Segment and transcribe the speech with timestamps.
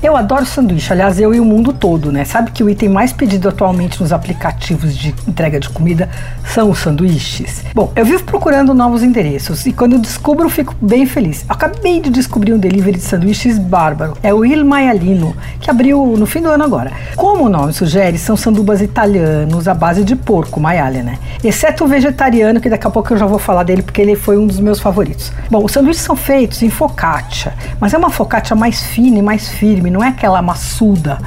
[0.00, 2.24] Eu adoro sanduíche, aliás, eu e o mundo todo, né?
[2.24, 6.08] Sabe que o item mais pedido atualmente nos aplicativos de entrega de comida
[6.46, 7.64] são os sanduíches?
[7.74, 11.44] Bom, eu vivo procurando novos endereços e quando eu descubro, fico bem feliz.
[11.48, 14.16] Eu acabei de descobrir um delivery de sanduíches bárbaro.
[14.22, 16.92] É o Il Maialino, que abriu no fim do ano agora.
[17.16, 21.18] Como o nome sugere, são sandubas italianos à base de porco, maialha, né?
[21.42, 24.38] Exceto o vegetariano, que daqui a pouco eu já vou falar dele porque ele foi
[24.38, 25.32] um dos meus favoritos.
[25.50, 29.48] Bom, os sanduíches são feitos em focaccia, mas é uma focaccia mais fina e mais
[29.48, 31.18] firme, não é aquela maçuda.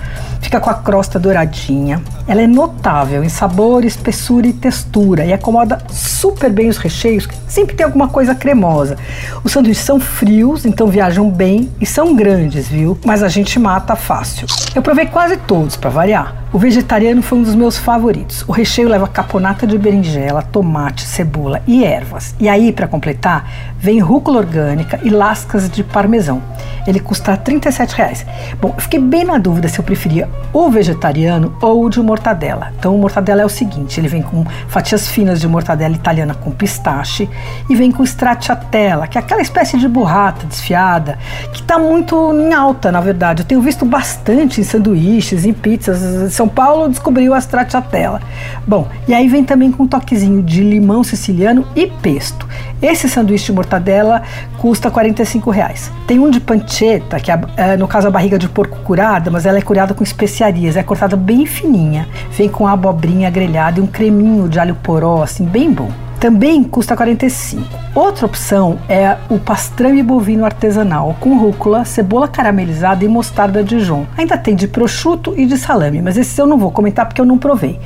[0.42, 2.02] Fica com a crosta douradinha.
[2.28, 7.28] Ela é notável em sabor, espessura e textura e acomoda super bem os recheios.
[7.48, 8.98] Sempre tem alguma coisa cremosa.
[9.44, 12.98] Os sanduíches são frios, então viajam bem e são grandes, viu?
[13.06, 14.48] Mas a gente mata fácil.
[14.74, 16.41] Eu provei quase todos para variar.
[16.54, 18.44] O vegetariano foi um dos meus favoritos.
[18.46, 22.36] O recheio leva caponata de berinjela, tomate, cebola e ervas.
[22.42, 26.44] E aí, para completar, vem rúcula orgânica e lascas de parmesão.
[26.86, 27.60] Ele custa R$
[27.96, 28.26] reais.
[28.60, 32.74] Bom, fiquei bem na dúvida se eu preferia o vegetariano ou o de mortadela.
[32.78, 36.52] Então, o mortadela é o seguinte: ele vem com fatias finas de mortadela italiana com
[36.52, 37.30] pistache
[37.70, 41.18] e vem com stracciatella, que é aquela espécie de burrata desfiada
[41.54, 43.44] que está muito em alta, na verdade.
[43.44, 48.20] Eu tenho visto bastante em sanduíches, em pizzas são Paulo descobriu a stracciatella.
[48.66, 52.48] Bom, e aí vem também com um toquezinho de limão siciliano e pesto.
[52.82, 54.24] Esse sanduíche de mortadela
[54.58, 55.92] custa 45 reais.
[56.08, 59.46] Tem um de pancetta, que é, é, no caso a barriga de porco curada, mas
[59.46, 62.08] ela é curada com especiarias, é cortada bem fininha.
[62.32, 65.92] Vem com abobrinha grelhada e um creminho de alho poró, assim, bem bom
[66.22, 67.81] também custa 45.
[67.94, 74.06] Outra opção é o pastrame bovino artesanal com rúcula, cebola caramelizada e mostarda Dijon.
[74.18, 77.26] Ainda tem de prosciutto e de salame, mas esse eu não vou comentar porque eu
[77.26, 77.78] não provei.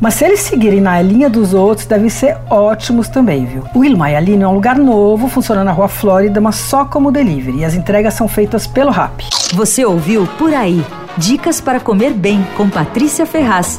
[0.00, 3.64] Mas se eles seguirem na linha dos outros, devem ser ótimos também, viu?
[3.74, 7.58] O Il Maialino é um lugar novo, funciona na Rua Flórida, mas só como delivery,
[7.58, 9.22] e as entregas são feitas pelo Rap.
[9.52, 10.84] Você ouviu Por Aí.
[11.18, 13.78] Dicas para comer bem com Patrícia Ferraz.